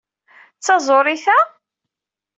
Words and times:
D 0.57 0.61
taẓuri 0.65 1.15
ta? 1.23 1.37